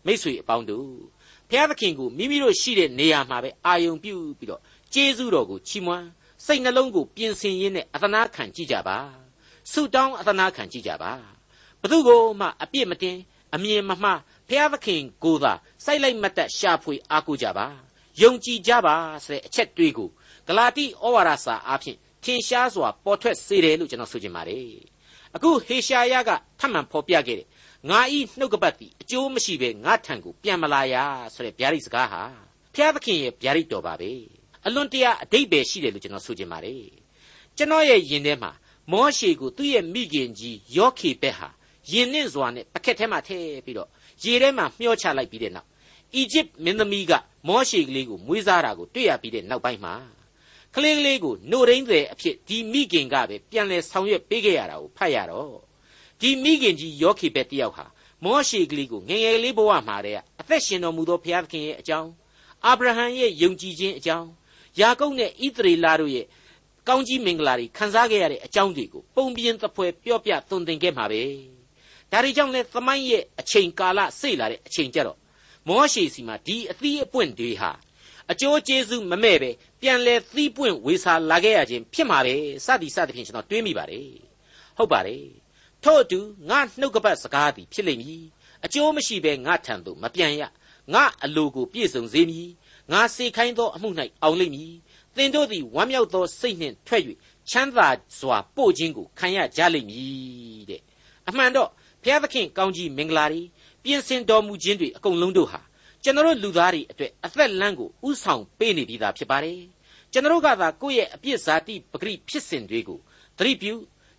[0.05, 1.16] မိတ်ဆွေအပေါင်းတို့
[1.49, 4.61] ဘုရားသခင်ကိုမိမိတို့ရှိတဲ့နေရာမှာပဲအာယုံပြုပြီးတော့
[4.93, 6.07] ကျေးဇူးတော်ကိုချီးမွမ်း
[6.45, 8.97] စိတ်နှလုံးကိုပြင်ဆင်ရင်းနဲ့အသနာခံကြည့်ကြပါ
[9.71, 11.11] ဆုတောင်းအသနာခံကြည့်ကြပါ
[11.81, 13.17] ဘသူကိုမှအပြစ်မတင်
[13.55, 15.53] အမြင်မမှားဘုရားသခင်ကိုသာ
[15.85, 17.67] စိုက်လိုက်မတ်တက်ရှာဖွေအားကိုးကြပါ
[18.21, 20.09] ယုံကြည်ကြပါဆိုတဲ့အချက်တွေးကို
[20.47, 24.67] ဂလာတိဩဝါဒစာအားဖြင့်ထင်ရှားစွာပေါ်ထွက်စေတယ်လို့ကျွန်တော်ဆိုချင်ပါတယ်
[25.35, 27.47] အခုဟေရှာယကထပ်မံဖော်ပြခဲ့တဲ့
[27.89, 30.95] ငါဤနှုတ်ကပတ်သည်အကျိုးမရှိဘဲငါထံကိုပြန်မလာရ
[31.33, 32.21] ဆိုတဲ့ဗျာဒိတ်စကားဟာ
[32.73, 34.11] ဘုရားသခင်ရဲ့ဗျာဒိတ်တော်ပါပဲ
[34.65, 36.83] အလွန်တရာအတိတ်ပဲရှိတယ်လို့ကျွန်တော်ဆိုချင်ပါတယ်
[37.57, 38.51] ကျွန်တော်ရဲ့ယင်ထဲမှာ
[38.91, 41.49] မောရှေကိုသူ့ရဲ့မိခင်ကြီးယောခေဘက်ဟာ
[41.91, 43.89] ယင်နှင့်စွာနဲ့ပကက်ထဲမှာထည့်ပြီးတော့
[44.23, 45.67] ရေထဲမှာမျှောချလိုက်ပြီးတဲ့နောက်
[46.15, 47.11] အီဂျစ်မင်းသမီးက
[47.47, 49.95] မောရှေကလေးကိုမွေးစားတာကိုတွေ့ရပြီးတဲ့နောက်ပိုင်းမှာ
[50.75, 55.66] ကလေးကလေးကိုနှုတ်ရင်းတွေအဖြစ်ဒီမိခင်ကပဲပြန်လဲဆောင်ရွက်ပေးခဲ့ရတာကိုဖတ်ရတော့
[56.21, 57.85] ဒီမိခင်ကြီးယောခိဘက်တယောက်ဟာ
[58.23, 62.09] မောရှေကလေးကိုငငယ်ကလေးဘဝမှာတည်းကအသက်ရှင်တော်မူသောဘုရားသခင်ရဲ့အကြောင်း
[62.65, 64.27] အာဗြဟံရဲ့ယုံကြည်ခြင်းအကြောင်း
[64.79, 66.25] ယာကုပ်နဲ့ဣသရေလတို့ရဲ့
[66.87, 71.21] ကောင်းကြီးမင်္ဂလာတွေခံစားခဲ့ရတဲ့အကြောင်းတွေကိုပုံပြင်းသဖွယ်ပြောပြသွန်သင်ခဲ့မှာပဲ
[72.11, 75.17] ဒါတွေကြောင့်လဲသမိုင်းရဲ့အချိန်ကာလစိတ်လာတဲ့အချိန်ကြတော့
[75.67, 77.71] မောရှေစီမှာဒီအသီးအပွင့်တွေဟာ
[78.31, 79.49] အကျိုးကျေးဇူးမမဲ့ပဲ
[79.81, 84.07] ပြန်လဲသီးပွင့်ဝေစာလာခဲ့ရခြင်းဖြစ်မှာပဲစသည်စသဖြင့်ကျွန်တော်တွေးမိပါတယ်
[84.77, 85.46] ဟုတ်ပါတယ်
[85.87, 86.19] ထို့အတူ
[86.49, 88.23] ငါနှုတ်ကပတ်စကားသည်ဖြစ်လိမ့်မည်
[88.65, 90.41] အကျိုးမရှိဘဲငါထံသို့မပြန်ရ
[90.93, 92.49] ငါအလိုကိုပြည့်စုံစေမည်
[92.91, 93.89] ငါစေခိုင်းသောအမှု၌
[94.23, 94.73] အောင်လိမ့်မည်
[95.15, 97.03] သင်တို့သည်ဝမ်းမြောက်သောစိတ်နှင့်ထွက်၍
[97.49, 97.87] ချမ်းသာ
[98.19, 100.81] စွာပို့ခြင်းကိုခံရကြလိမ့်မည်တဲ့
[101.27, 101.69] အမှန်တော့
[102.03, 103.41] ဘုရားသခင်ကောင်းကြီးမင်္ဂလာတွေ
[103.83, 105.61] ပြင်ဆင်တော်မူခြင်းတွေအကုန်လုံးတို့ဟာ
[106.03, 109.61] ကျွန်တော်လူသားတွေအတွက်အသက်လမ်းကိုဥဆောင်ပေးနေပြီးသားဖြစ်ပါတယ်
[110.11, 112.99] ကျွန်တော်ကသာကိုယ့်ရဲ့အပြစ်ဇာတိပဂရိဖြစ်စဉ်တွေကို
[113.37, 113.73] သတိပြု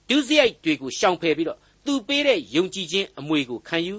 [0.09, 3.99] ဒုစရိုက်တွေကိုရှောင်ဖယ်ပြီးတော့သူပေးတဲ့ယုံကြည်ခြင်းအမွေကိုခံယူ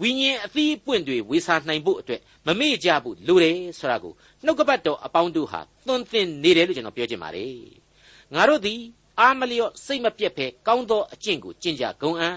[0.00, 4.12] ဝိညာဉ်အသီးအပွင့်တွေဝေစာနိုင်ဖို့အတွက်မမေ့ကြဘူးလိုတယ်ဆိုတာကို
[4.44, 7.56] နှုတ်ကပတ်တော်အပေါင်းတို့ဟာသွန်သင်နေတယ်လို့ကျွန်တော်ပြောချင်ပါတယ်
[8.34, 8.80] ငါတို့သည်
[9.20, 12.36] အာမလျော့စိတ်မပြတ်ဖဲကောင်းသောအကျင့်ကိုကျင့်ကြဂုံအံ့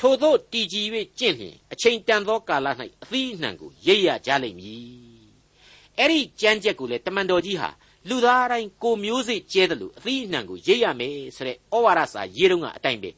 [0.00, 0.86] ထိုသို့တည်ကြည်၍
[1.18, 2.66] ကျင့်လျင်အချိန်တန်သောကာလ၌
[3.02, 4.84] အသီးအနှံကိုရိပ်ရကြလိမ့်မည်
[5.98, 7.70] အဲ့ဒီကြမ်းချက်ကိုလေတမန်တော်ကြီးဟာ
[8.08, 13.10] လူသားတိုင်းကိုမျိုးစေ့ကျဲတယ်လို့အသီးအနှံကိုရိပ်ရမယ်ဆိုတဲ့ဩဝါဒစာရေးတော့ကအတိုင်းပဲ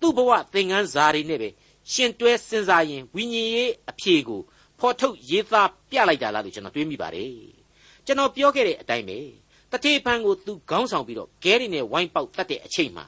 [0.00, 1.48] သူ့ဘဝသင်ခန်းစာတွေနဲ့ပဲ
[1.92, 4.40] ရှင်တွဲစဉ်းစားရင်ဝိညာဉ်ရေးအဖြေကို
[4.78, 7.32] ဖော်ထုတ်ရေးသားပြလိုက်တာလားလို့ကျွန်တော်တွေးမိပါတယ်
[8.06, 9.18] ကျွန်တော်ပြောခဲ့တဲ့အတိုင်းပဲ
[9.72, 13.04] တတိပံကိုသူခေါင်းဆောင်ပြီးတော့ဂဲရီနဲ့ဝိုင်းပေါက်တတ်တဲ့အချိန်မှာ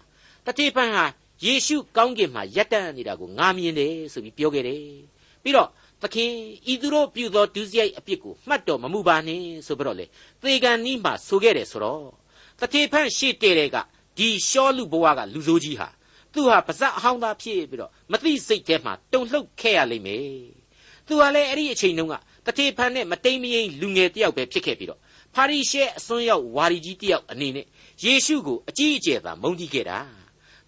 [0.46, 1.05] တတိပံဟာ
[1.44, 4.83] ယေရှုကောင်းကင်မှာရက်တန့်နေတာကိုငါမြင်တယ်ဆိုပြီးပြောခဲ့တယ်
[5.42, 5.68] ပြီးတော့
[6.02, 6.32] သခင်
[6.72, 10.06] ဤသူတို့ပြုသောဒုစရိုက်အပြစ်ကိုမှတ်တော်မမူပါနဲ့ဆိုပြီးတော့လေ
[10.42, 12.04] သေကန်နီးမှာဆိုခဲ့တယ်ဆိုတော့
[12.61, 13.76] တတိဖန့်ရှေ့တဲတဲ့က
[14.18, 15.88] ဒီရှောလူဘဝကလူဆိုးကြီးဟာ
[16.32, 20.26] သူဟာပါဇက်အဟောင်းသားဖြစ်ပြီးတော့မသိစိတ်ထဲမှာတုန်လှုပ်ခဲ့ရလိမ့်မယ်
[21.06, 22.14] သူဟာလည်းအဲ့ဒီအချိန်တုန်းက
[22.46, 25.00] တတိဖန့်နဲ့မတိမ်မယိမ်လူငယ်တယောက်ပဲဖြစ်ခဲ့ပြီးတော့
[25.35, 27.66] ဖာရိရှဲအစွန်းရောက်ဝါရီကြီးတယောက်အနေနဲ့
[28.04, 29.98] ယေရှုကိုအကြီးအကျယ်သာမုန်းတီးခဲ့တာ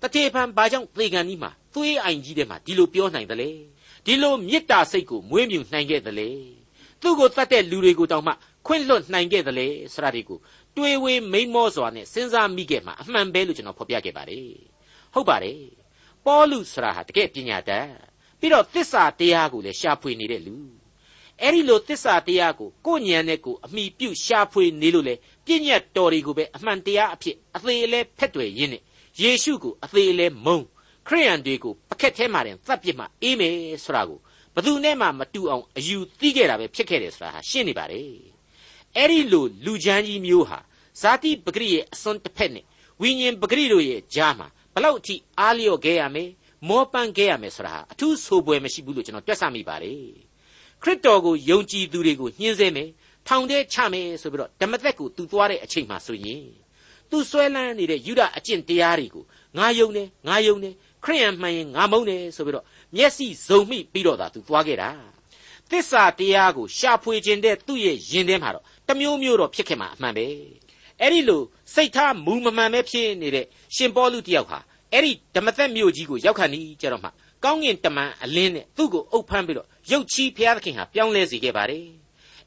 [0.02, 3.48] တထေဖန်ဘာကြောင့်သေကန်ကြီးမှာသွေးအိုင်ကြီးထဲမှာဒီလိုပြောနိုင်သလဲ
[4.08, 6.28] ဒီလိုမေတ္တာစိတ်ကိုမွေးမြူနိုင်ခဲ့သလဲ
[7.00, 8.32] သူ့ကိုတတ်တဲ့လူတွေကိုတောင်မှ
[8.66, 10.38] ခွင့်လွတ်နိုင်ခဲ့သလဲစရာတွေကို
[10.76, 14.48] တွေးဝေးမိန်မောစွာနဲ့စဉ်းစားမိခဲ့မှာအမှန်ပဲလို့ကျွန်တော်ဖော်ပြခဲ့ပါတယ်
[15.14, 15.60] ဟုတ်ပါတယ်
[16.24, 17.86] ပေါလုဆိုတာဟာတကယ်ပညာတတ်
[18.38, 20.56] ပြီးတော့သစ္စာတရားကိုလည်းရှာဖွေနေတဲ့လူ
[21.42, 25.14] အဲ့ဒီလိုသစ္စာတရားကိုကိုညံနဲ့ကိုအမိပြုရှာဖွေနေလို့လေ
[25.46, 28.82] ပြည့်ညတ်တော်တွေကိုပဲအမှန်တရားအဖြစ်အသေးလဲဖက်တွေရင်းနဲ့
[29.20, 30.60] ယေရှုကိုအသေးလဲမုံ
[31.08, 34.18] ခရိယန်တွေကိုပကက်ထဲမှာတင်သတ်ပစ်မှအေးမယ်ဆိုတာကို
[34.54, 38.12] ဘသူနဲ့မှမတူအောင်အယူသိခဲ့တာပဲဖြစ်ခဲ့တယ်ဆိုတာဟာရှင်းနေပါတယ်
[38.96, 40.58] အဲ့ဒီလိုလူချမ်းကြီးမျိုးဟာ
[41.00, 42.64] ဇာတိပဂရိရဲ့အစွန်းတစ်ဖက်နဲ့
[43.00, 46.30] ဝိညာဉ်ပဂရိတို့ရဲ့ကြားမှာဘလောက်အထိအားလျော့ခဲ့ရမယ်
[46.68, 50.02] မောပန်းခဲ့ရမယ်ဆိုတာအထူးဆိုပွဲမရှိဘူးလို့ကျွန်တော်တွက်ဆမိပါတယ်
[50.82, 52.88] ခရစ်တော်ကိုယုံကြည်သူတွေကိုညှင်းဆဲမယ်
[53.26, 56.44] ထောင်ထဲချမယ်ဆိုပြီးတော့ဓမ္မသက်ကိုသူသွားတဲ့အချိန်မှဆိုရင်
[57.10, 59.24] သူဆွဲလန်းနေတဲ့ယူဒအကျင့်တရားတွေကို
[59.58, 62.64] ငါယုံတယ်ငါယုံတယ် ခရိယန်မှန်ရင်ငါမုန်းတယ်ဆိုပြီးတော့
[62.96, 64.90] မျက်စိဇုံမိပြီးတော့သာသူသွားခဲ့တာ
[65.70, 70.26] သစ္စာတရားကိုရှာဖွေခြင်းတဲ့သူ့ရဲ့ယင်ထဲမှာတော့တမျိုးမျိုးတော့ဖြစ်ခဲ့မှာအမှန်ပဲ
[71.00, 71.42] အဲ့ဒီလို
[71.74, 74.58] စိတ်ထားမူမမှန်ပဲဖြစ်နေတဲ့ရှင်ပေါလုတယောက်ဟာ
[74.92, 77.08] အဲ့ဒီဓမ္မသက်မြို့ကြီးကိုရောက်ခါနီးကြတော့မှ
[77.44, 81.86] ကောင်းကင်တမန်အလင်းနဲ့သူ့ကိုအုပ်ဖမ်းပြီးတော့ရုတ်ချီးဘုရားသခင်ဟာပြောင်းလဲစေခဲ့ပါတယ်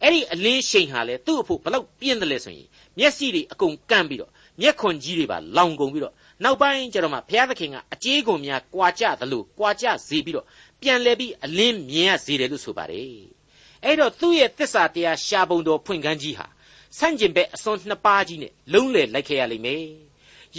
[0.04, 10.46] အဲ့ဒီအလင်းရှိန်ဟာလေသူ့အဖို့ဘလောက်ပြင်းတယ်လဲဆိုရင်မျက်စိတွေအကုန်ကန့်ပြီးတော့မျက်ခွန်ကြီးတွေပါလောင်ကုန်ပြီးတော့ နောက်ပိုင်းကျတော့မှဘုရားသခင်ကအကြေးကုန်များကြွာကြသလိုကြွာကြစေပြီးတော့
[10.82, 13.16] ပြန်လဲပြီးအလင်းမြင်ရစေတယ်လို့ဆိုပါတယ်
[13.84, 16.48] အဲ့တော့သူ့ရဲ့တစ္ဆာတရားရှာပုံတော်ဖွင့်ကန်းကြီးဟာ
[16.98, 19.86] ဆန့်ကျင်ဘက်အစွန်းနှစ်ပါးကြီးနဲ့လုံးလည်လိုက်ခဲ့ရလိမ့်မယ်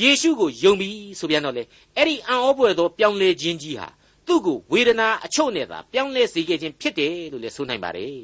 [0.01, 1.63] ယေရှုကိုယုံပြီဆိုပြန်တော့လေ
[1.97, 3.89] အဲ့ဒီအံ့ဩပွေသောပြောင်းလဲခြင်းကြီးဟာ
[4.27, 8.17] သူ့ကိုဝေဒနာအချို့နဲ့သာပြောင်းလဲစေခဲ့ခြင်းဖြစ်တယ်လို့လည်းဆိုနိုင်ပါတယ်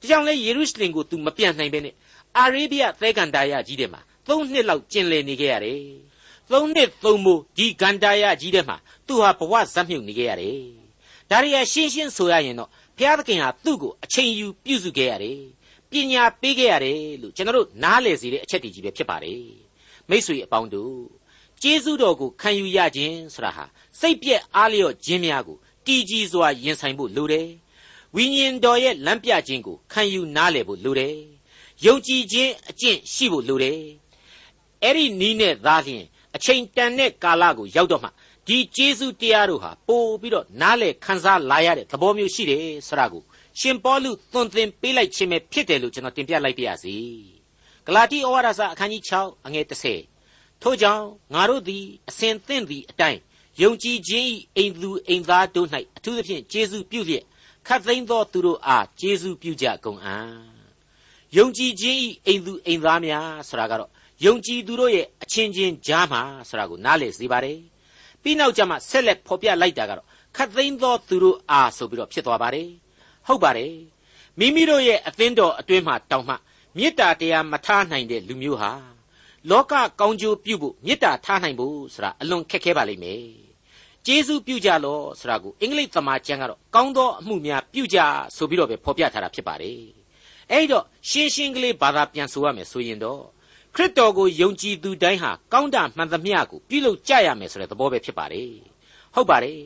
[0.00, 1.94] ဒါကြောင့်လေယေရုရှလင်ကို तू မပြန်နိုင်ပဲနဲ့
[2.38, 5.80] အာရေဗျသဲကန်တာယကြီးတဲ့မှာသုံးနှစ်လောက်ကျင်လည်နေခဲ့ရတယ်
[6.52, 10.60] သုံးနှစ်သုံးမိုးဒီဂန္တာယကြီးတဲ့မှာသူဟာဘဝဇက်မြုပ်နေခဲ့ရတယ်
[11.30, 15.40] ဒါရီယာရှင်းရှင်းဆိုရရင်တော့ဘုရားသခင်ဟာသူ့ကိုအချိန်ယူပြုစုခဲ့ရတယ်
[15.90, 19.42] ပညာပေးခဲ့ရတယ်လို့ကျွန်တော်တို့နားလည်စေတဲ့အချက်တည်းကြီးပဲဖြစ်ပါတယ်
[20.08, 20.96] မိษွေအပေါင်းတို့
[21.62, 23.64] ကျေးဇူးတော်ကိုခံယူရခြင်းဆိုတာဟာ
[24.00, 27.48] စိတ်ပြက်အားလျော့ခြင်းများကိုတည်ကြည်စွာရင်ဆိုင်ဖို့လိုတယ်
[28.14, 31.16] ဝိညာဉ်တော်ရဲ့လမ်းပြခြင်းကိုခံယူနားလည်ဖို့လိုတယ်
[31.84, 33.80] ယုံကြည်ခြင်းအကျင့်ရှိဖို့လိုတယ်
[34.82, 36.04] အဲ့ဒီနီးနဲ့သားလျင်
[36.36, 38.08] အချိန်တန်တဲ့ကာလကိုရောက်တော့မှ
[38.46, 43.22] ဒီကျေးဇူးတရားတို့ဟာပို့ပြီးတော့နားလေခံစားလာရတဲ့သဘောမျိုးရှိတယ်ဆိုတာကို
[43.60, 46.96] ရှင်ပေါလုသွန်သင်ပေးလိုက်ခြင်းပဲဖြစ်တယ်လို့ကျွန်တော်တင်ပြလိုက်ပါရစေ
[47.86, 49.66] ဂလာတိဩဝါဒစာအခန်းကြီး6အငယ်
[50.12, 53.20] 30ထို့ကြောင့်ငါတို့သည်အစဉ်သင့်သည့်အတိုင်း
[53.62, 57.24] ယုံကြည်ခြင်း၏အိမ်သူအိမ်သားတို့၌အထူးသဖြင့်ကျေးဇူးပြုလျက်
[57.66, 60.30] ခတ်သိမ်းသောသူတို့အားကျေးဇူးပြုကြကုန်အံ့
[61.36, 63.90] ယုံကြည်ခြင်း၏အိမ်သူအိမ်သားများဆိုတာကတော့
[64.24, 67.58] ယုံကြည်သူတို့ရဲ့အချင်းချင်းကြားမှာဆိုတာကိုနားလည်စေပါတယ်
[68.22, 70.06] ပြီးနောက်ကျမှဆက်လက်ဖော်ပြလိုက်တာကတော့
[70.36, 72.68] ခတ်သိမ်းသောသူတို့အားဆိုပြီးတော့ဖြစ်သွားပါတယ်
[73.26, 73.74] ဟုတ်ပါတယ်
[74.38, 76.34] မိမိတို့ရဲ့အသင်းတော်အတွင်းမှာတောင်းမှ
[76.76, 78.72] မေတ္တာတရားမထားနိုင်တဲ့လူမျိုးဟာ
[79.50, 83.22] လောကကောင်းကျိုးပြုဖို့မေတ္တာထားနိုင်ဖို့ဆိုတာအလွန်ခက်ခဲပါလိမ့်မယ်
[84.06, 87.98] ကျေးဇူးပြုကြလောဆိုတာကိုအင်္ဂလိပ်သမာကျမ်းကတော့ကောင်းသောအမှုများပြုကြ
[88.36, 89.80] ဆိုပြီးတော့ပဲဖော်ပြထားတာဖြစ်ပါတယ်
[90.50, 93.22] အဲ့တော့ရှင်းရှင်းကလေးဘာသာပြန်ဆိုရမယ်ဆိုရင်တော့
[93.76, 98.50] ခရစ်တော်ကိုယုံကြည်သူတိုင်းဟာကောင်းတာမှန်သမျှကိုပြုလုပ်ကြရမယ်ဆိုတဲ့သဘောပဲဖြစ်ပါတယ်
[99.14, 99.60] ဟုတ်ပါတယ်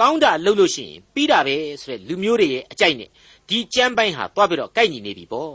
[0.00, 3.10] ကောင်းတာလုပ်လို့ရှိရင်ပြီးတာပဲဆိုတဲ့လူမျိုးတွေရဲ့အကြိုက်နဲ့
[3.48, 5.54] ဒီကြမ်းပိုင်းဟာသွားပြီးတော့ကိုက်ညီနေပြီပေါ့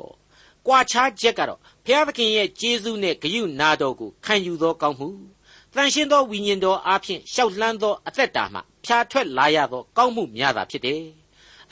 [0.68, 5.10] ကွာခြားချက်ကတော့ဘုရားသခင်ရဲ့ကျေးဇူးနဲ့ဂရုနာတော်ကိုခံယူသောကောင်းမှု
[5.76, 11.04] တန်ရှင်းသောဝိညာဉ်တော်အားဖြင့်ရှောက်လှမ်းသောအသက်တာမှဖြာထွက်လာရသောကောင်းမှုများတာဖြစ်တယ်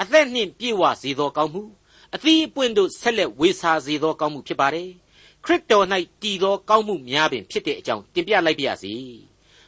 [0.02, 1.64] အသက်နှင့်ပြည့်ဝစေသောကောင်းမှု
[2.16, 4.90] အသီးအပွင့်တို့ဆက်လက်ဝေစာစေသောကောင်းမှုဖြစ်ပါတယ်
[5.46, 5.86] ခရစ်တော်၌
[6.24, 8.94] တည်သောကောင်းမှုများပင်ဖြစ်တဲ့အကြောင်းတင်ပြလိုက်ပါရစေ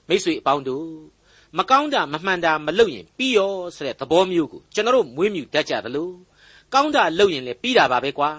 [0.08, 0.88] မိတ်ဆွေအပေါင်းတို့
[1.58, 6.10] မကောင်းတာမမှန်တာမလုပ်ရင်ပြီးရောဆိုတဲ့သဘောမျိုးကိုကျွန်တော်တို့မွေးမြူတတ်ကြသလို
[6.74, 8.32] ကောင်းတာလုပ်ရင်လည်းပြီးတာပါပဲကွာ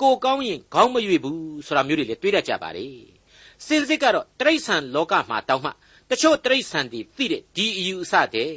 [0.00, 2.86] ကိုကောင်းရင်ခေါင်းမရွေဘူးဆိုတာမျိုးတွေလည်းတွေးတတ်ကြပါလေ
[3.66, 5.70] စင်စစ်ကတော့တရိษံလောကမှာတောင်းမှ
[6.10, 8.52] တချို့တရိษံတွေသိတဲ့ဒီအယူအဆတဲ့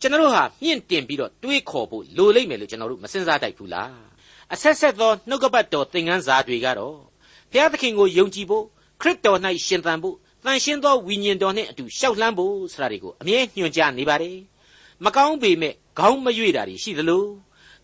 [0.00, 3.94] ကျွန်တော်တို့ဟာမြင့်တင်ပြီးတော့တွေးခေါ်ဖို့လိုလိမ့်မယ်လို့ကျွန်တော်တို့မစင်စားတတ်ဘူးလား
[4.52, 6.96] အဆက်ဆက်သောနှုတ်ကပတ်တော်သင်ခန်းစာတွေကတော့
[7.52, 8.64] ဘုရားသခင်ကိုယုံကြည်ဖို့
[9.00, 14.36] ခရစ်တော်၌ရှင်သန်ဖို့တန်ရှင်းသောဝိညာဉ်တော်နှင့်အတူရှောက်လှမ်းဖို့ဆိုတာတွေကိုအမြဲညွှန်ကြားနေပါတယ်
[15.04, 17.24] မကောင်းပေမဲ့ခေါင်းမရွေ့တာတွေရှိသလို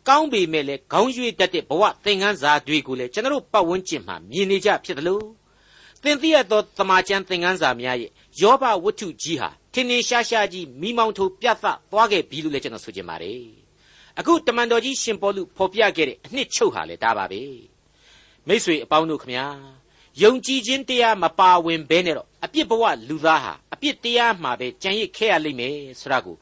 [0.09, 5.21] ကောင်းပေမဲ့လည်းခေါင်းရွေ့တတ်တဲ့ဘဝသင်ခန်းစာတွေကိုလည်းကျွန်တော်ပတ်ဝန်းကျင်မှာမြင်နေကြဖြစ်သလို
[6.03, 13.43] သင်သိရသောတမန်ကျန်သင်ခန်းစာများရဲ့ယောဘဝတ္ထုကြီးဟာထင်ထင်ရှားရှားကြီးမိမောင်းထိုးပြသသွားခဲ့ပြီလို့လည်းကျွန်တော်ဆိုချင်ပါတယ်
[14.19, 17.43] အခုတမန်တော်ကြီးရှင်ပေါလုဖော်ပြခဲ့တဲ့အနှစ်ချုပ်ဟာလည်းဒါပါပဲ
[18.49, 19.47] မိษွေအပေါင်းတို့ခမညာ
[20.23, 26.37] ယုံကြည်ခြင်းတရားမပါဝင်ဘဲနဲ့တော့အပြစ်ဘဝလူသားဟာအပြစ်တရားမှာပဲကြံရစ်ခဲ့ရလိမ့်မယ်ဆိုတာကို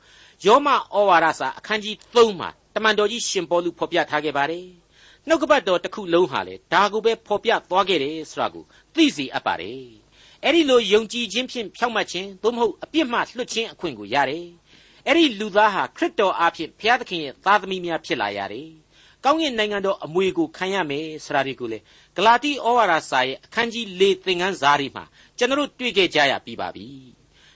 [0.47, 0.77] ယောမဩ
[1.09, 4.67] ဝါဒစာအခန်းကြီး3မှာတမန်တော်ကြီးရှင်ပေါလုဖော်ပြထားခဲ့ပါတယ်
[5.29, 8.65] နှုတ်ကပတ်တော်တစ်ခုလုံးဟာလေဒါကိုပဲဖော်ပြသွားခဲ့တယ်ဆိုတာကို
[8.95, 9.83] သိစေအပ်ပါတယ်
[10.45, 14.47] အဲ့ဒီလိုယုံကြည်ခြင်းဖြင့်ဖြောင့်မတ်ခြင်းသို့မဟုတ်အပြစ်မှလွတ်ခြင်းအခွင့်ကိုရတယ်
[15.07, 18.69] အဲ့ဒီလူသားဟာခရစ်တော်အားဖြင့်ဘုရားသခင်ရဲ့သားသမီးများဖြစ်လာရတယ်
[19.25, 21.79] ကောင်းကင်နိုင်ငံတော်အမွေကိုခံရမယ်ဆိုတာတွေကိုလေ
[22.17, 25.05] ဂလာတိဩဝါဒစာရဲ့အခန်းကြီး၄သင်ခန်းစာတွေမှာ
[25.39, 26.87] ကျွန်တော်တို့တွေ့ခဲ့ကြရပြီးပါပြီ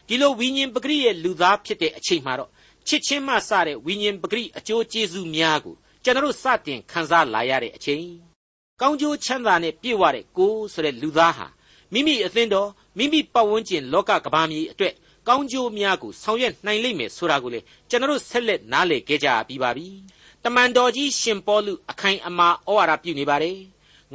[0.06, 2.50] ဒီလိုဝိညာဉ်ပဂရိရဲ့လူသားဖြစ်တဲ့အချိန်မှာတော့
[2.88, 8.04] ချစ်ချင်းမှစတဲ့ဝိညာဉ်ပဂရိအကျိုးကျေးဇူးများကိုကျွန်တော်တို့စတင်ခံစားလာရတဲ့အချိန်
[8.80, 11.46] ကောင်းကျိုးချမ်းသာနဲ့ပြည့်ဝတဲ့ကိုယ်ဆိုတဲ့လူသားဟာ
[11.92, 14.94] မိမိအသင်းတော်မိမိပတ်ဝန်းကျင်လောကကဘာမြေအတွက်
[15.28, 19.86] ကောင်းကျိုးများကိုဆောင်ရွက်နိုင်လိမ့်မယ်ဆိုတာကိုလေကျွန်တော်ဆက်လက်နားလည်ခဲ့ကြပြီးပါပြီ
[20.44, 23.58] တမန်တော်ကြီးရှင်ပေါလုအခိုင်အမာဩဝါဒပြုနေပါတယ်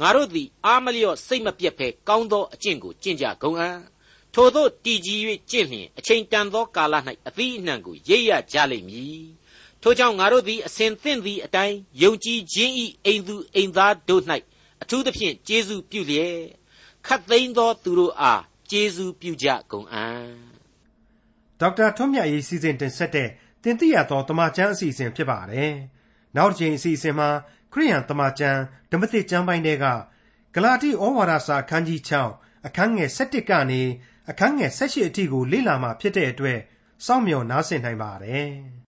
[0.00, 3.78] ငါတို့သည်အာမလျော့စိတ်မပြတ်ဖဲကောင်းသောအကျင့်ကိုကျင့်ကြကုန်အံ့
[4.34, 6.94] ထို့သောတည်ကြည်၍ကျင့်လျင်အချိန်တန်သောကာလ၌
[7.28, 9.24] အသီးအနှံကိုရိပ်ရကြလိမ့်မည်
[9.82, 14.22] ထို့ကြောင့်ငါတို့သည်အစဉ်သင့်သည့်အတိုင်းယုံကြည်ခြင်းဤအိမ်သူအိမ်သားတို့၌
[14.82, 16.38] အထူးသဖြင့်ကျေးဇူးပြုလျက်
[17.06, 20.28] ခတ်သိမ်းသောသူတို့အားကျေးဇူးပြုကြကုန်အံ့
[21.60, 23.28] ဒေါက်တာထွန်းမြတ်ရေးစီစဉ်တင်ဆက်တဲ့
[23.62, 25.72] တင်ပြရသောတမချန်းအစီအစဉ်ဖြစ်ပါတယ်
[26.36, 27.28] နောက်တစ်ချိန်အစီအစဉ်မှာ
[27.72, 29.86] ခရိယန်တမချန်းဓမ္မသစ်ကျမ်းပိုင်းတွေက
[30.54, 32.00] ဂလာတိဩဝါဒစာအခန်းကြီး
[32.34, 33.82] 6အခန်းငယ်7ကနေ
[34.30, 36.58] အခန်းငယ်18အထိကို လေ့လာမှာဖြစ်တဲ့အတွက်
[37.06, 38.50] စောင့်မျှော်နားဆင်နိုင်ပါတယ်